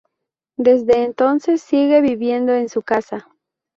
[0.57, 3.27] Desde entonces sigue viviendo en su casa.